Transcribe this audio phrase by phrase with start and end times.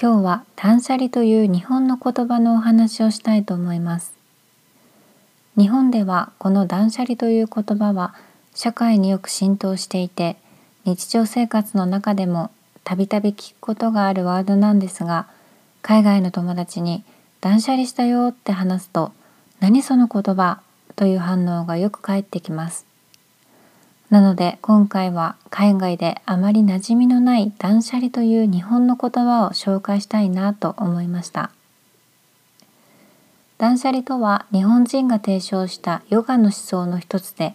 [0.00, 4.12] 今日は断捨離という日本の言葉のお話をしたいと思います。
[5.56, 8.14] 日本ではこの断捨離という言葉は
[8.54, 10.36] 社会によく浸透していて
[10.84, 12.52] 日常生活の中でも
[12.84, 15.26] たびたび聞くことがあるワードなんですが
[15.82, 17.02] 海外の友達に
[17.40, 19.10] 断捨離したよって話すと
[19.58, 20.60] 何その言葉
[20.94, 22.87] という反応がよく返ってきます。
[24.10, 31.50] なので今回は海外であまり馴染みのない断捨離という日本の言葉を紹介したいなと思いました。
[33.58, 37.54] 断捨離とは日本人が提唱したヨガの思想の一つで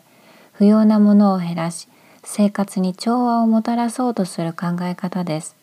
[0.52, 1.88] 不要なものを減らし
[2.24, 5.56] 生活に調和をもたらそうとする考え方です。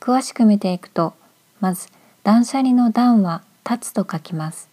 [0.00, 1.14] 詳しく見ていくと
[1.60, 1.88] まず
[2.24, 4.68] 断捨離の断は立つと書きます。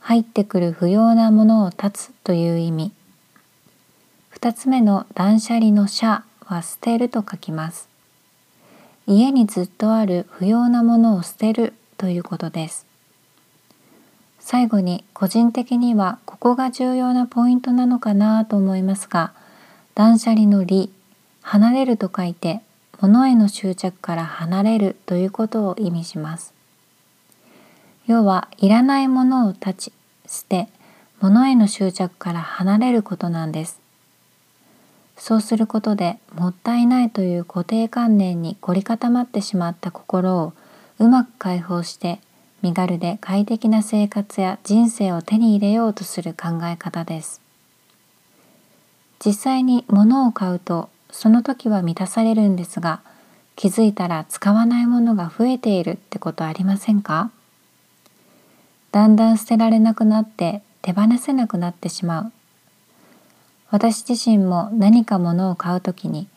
[0.00, 2.92] 入ってくる不要なものを断つという意味。
[4.40, 7.90] 2つ目の断捨離の捨は捨てると書きます。
[9.06, 12.86] 家にずっとある不要なものを捨てるということです。
[14.38, 19.32] 最後に個人的にはここが重要なポイントなのかなと思いますが
[19.94, 20.88] 断捨離の離
[21.42, 22.60] 離れると書いて
[23.00, 26.52] 物への執着から離れるということを意味します
[28.06, 29.92] 要はいらないものを断ち
[30.26, 30.68] 捨て
[31.20, 33.79] 物への執着から離れることなんです
[35.20, 40.54] そうすることでもったいないという固定観念に凝り固まってしまった心を
[40.98, 42.20] うまく解放して
[42.62, 47.40] 身軽で快適な生活や人生を手に入れようとする考え方です。
[49.24, 53.02] 実際に物を買うとその時は満たされるんですが
[53.56, 57.30] 気づいたら使わないものが増えているってことありませんか？
[58.90, 62.32] だんだん捨てられなくなって手放せなくなってしまう。
[63.70, 66.28] 私自身も何か物を買う時に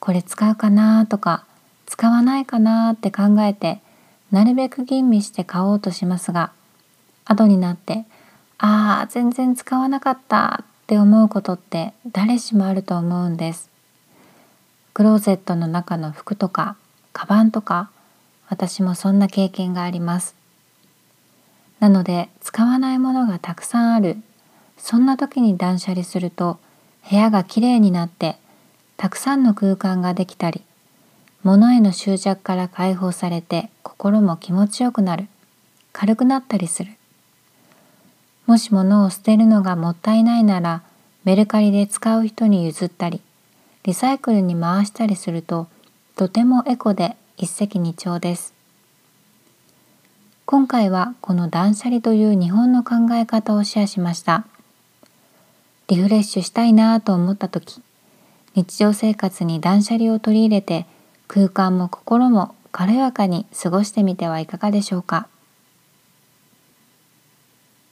[0.00, 1.44] これ使うかなとか
[1.86, 3.80] 使わないかなって考えて
[4.32, 6.52] なるべく吟味して買おうとしますが
[7.24, 8.04] 後になって
[8.58, 13.70] ああ全然使わなかったって思うことって誰しもあると思うんです。
[14.92, 16.76] クローゼットの中の服とか
[17.12, 17.90] カバンとか
[18.48, 20.34] 私もそんな経験があります。
[21.80, 24.18] なので使わないものがたくさんある。
[24.76, 26.58] そんな時に断捨離すると
[27.08, 28.36] 部屋がきれいになって
[28.96, 30.62] たくさんの空間ができたり
[31.44, 35.28] 物への執着から解放されて心も気持ちよくなる。
[35.92, 36.92] 軽くなったりする。
[38.46, 40.82] もし物を捨てるのがもったいないなら
[41.24, 43.22] メルカリで使う人に譲ったり
[43.84, 45.68] リサイクルに回したりすると
[46.16, 48.54] とてもエコで一石二鳥です。
[50.46, 54.46] 今回はこの断捨離という日本の考え方をシェアしました。
[55.88, 57.82] リフレッシュしたいなと思った時
[58.54, 60.86] 日常生活に断捨離を取り入れて
[61.28, 65.28] 空間も心も軽やかに過ごしてみてはいかがでしょうか？